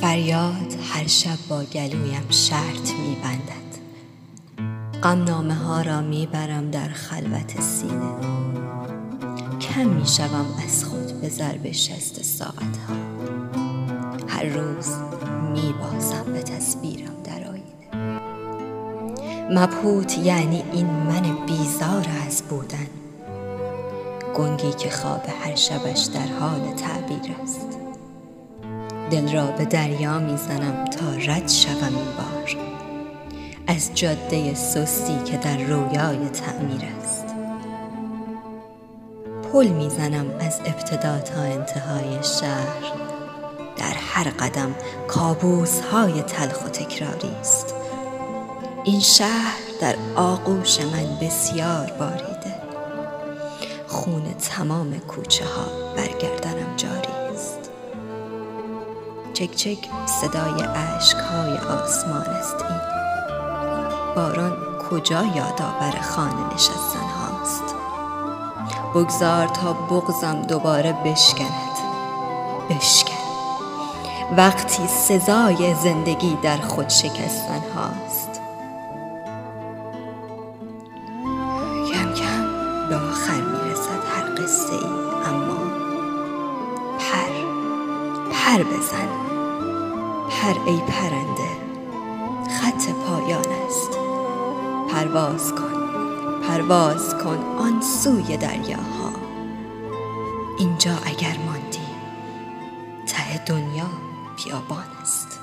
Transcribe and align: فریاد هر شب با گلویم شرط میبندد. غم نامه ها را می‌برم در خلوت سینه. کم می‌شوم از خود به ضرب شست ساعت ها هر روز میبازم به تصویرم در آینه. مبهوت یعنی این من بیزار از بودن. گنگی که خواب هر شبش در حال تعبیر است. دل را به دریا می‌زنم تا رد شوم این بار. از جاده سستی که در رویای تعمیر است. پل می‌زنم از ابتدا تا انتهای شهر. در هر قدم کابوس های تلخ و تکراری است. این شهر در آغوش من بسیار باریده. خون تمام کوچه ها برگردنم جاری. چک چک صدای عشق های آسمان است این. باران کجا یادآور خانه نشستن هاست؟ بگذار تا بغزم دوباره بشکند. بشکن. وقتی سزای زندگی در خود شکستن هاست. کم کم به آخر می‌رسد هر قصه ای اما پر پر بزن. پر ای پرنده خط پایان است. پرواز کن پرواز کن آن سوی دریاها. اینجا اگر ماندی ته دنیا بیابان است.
فریاد 0.00 0.74
هر 0.92 1.06
شب 1.06 1.38
با 1.48 1.62
گلویم 1.62 2.26
شرط 2.30 2.90
میبندد. 2.92 3.70
غم 5.02 5.24
نامه 5.24 5.54
ها 5.54 5.82
را 5.82 6.00
می‌برم 6.00 6.70
در 6.70 6.88
خلوت 6.88 7.60
سینه. 7.60 8.14
کم 9.60 9.86
می‌شوم 9.86 10.46
از 10.66 10.84
خود 10.84 11.20
به 11.20 11.28
ضرب 11.28 11.72
شست 11.72 12.22
ساعت 12.22 12.76
ها 12.88 12.94
هر 14.28 14.44
روز 14.44 14.88
میبازم 15.52 16.32
به 16.32 16.42
تصویرم 16.42 17.22
در 17.24 17.48
آینه. 17.48 18.20
مبهوت 19.50 20.18
یعنی 20.18 20.62
این 20.72 20.86
من 20.86 21.46
بیزار 21.46 22.06
از 22.26 22.42
بودن. 22.42 22.86
گنگی 24.36 24.72
که 24.72 24.90
خواب 24.90 25.22
هر 25.44 25.54
شبش 25.54 26.00
در 26.00 26.26
حال 26.40 26.74
تعبیر 26.76 27.36
است. 27.42 27.89
دل 29.10 29.32
را 29.32 29.46
به 29.46 29.64
دریا 29.64 30.18
می‌زنم 30.18 30.84
تا 30.84 31.32
رد 31.32 31.48
شوم 31.48 31.84
این 31.84 31.94
بار. 31.94 32.56
از 33.66 33.90
جاده 33.94 34.54
سستی 34.54 35.18
که 35.24 35.36
در 35.36 35.56
رویای 35.56 36.28
تعمیر 36.28 36.82
است. 37.02 37.24
پل 39.52 39.68
می‌زنم 39.68 40.26
از 40.40 40.60
ابتدا 40.64 41.18
تا 41.18 41.40
انتهای 41.40 42.24
شهر. 42.40 42.92
در 43.76 43.94
هر 44.12 44.30
قدم 44.30 44.74
کابوس 45.08 45.80
های 45.80 46.22
تلخ 46.22 46.64
و 46.64 46.68
تکراری 46.68 47.34
است. 47.40 47.74
این 48.84 49.00
شهر 49.00 49.58
در 49.80 49.94
آغوش 50.16 50.80
من 50.80 51.26
بسیار 51.26 51.92
باریده. 51.98 52.54
خون 53.86 54.34
تمام 54.34 54.98
کوچه 54.98 55.44
ها 55.44 55.94
برگردنم 55.96 56.76
جاری. 56.76 57.19
چک 59.40 59.54
چک 59.56 59.78
صدای 60.06 60.62
عشق 60.62 61.20
های 61.20 61.58
آسمان 61.58 62.22
است 62.22 62.56
این. 62.62 62.80
باران 64.16 64.56
کجا 64.90 65.22
یادآور 65.24 66.00
خانه 66.00 66.54
نشستن 66.54 67.06
هاست؟ 67.20 67.74
بگذار 68.94 69.46
تا 69.48 69.72
بغزم 69.72 70.42
دوباره 70.42 70.92
بشکند. 70.92 71.76
بشکن. 72.70 73.14
وقتی 74.36 74.86
سزای 74.86 75.74
زندگی 75.74 76.38
در 76.42 76.56
خود 76.56 76.88
شکستن 76.88 77.62
هاست. 77.74 78.40
کم 81.92 82.14
کم 82.14 82.44
به 82.88 82.96
آخر 82.96 83.40
می‌رسد 83.40 84.02
هر 84.14 84.44
قصه 84.44 84.72
ای 84.72 84.84
اما 85.26 85.56
پر 86.98 87.32
پر 88.32 88.62
بزن. 88.62 89.19
پر 90.40 90.60
ای 90.66 90.76
پرنده 90.76 91.50
خط 92.60 92.88
پایان 92.88 93.44
است. 93.66 93.90
پرواز 94.90 95.52
کن 95.54 95.72
پرواز 96.42 97.14
کن 97.24 97.38
آن 97.58 97.82
سوی 97.82 98.36
دریاها. 98.36 99.12
اینجا 100.58 100.92
اگر 101.04 101.36
ماندی 101.46 101.88
ته 103.06 103.44
دنیا 103.46 103.90
بیابان 104.36 104.84
است. 105.02 105.39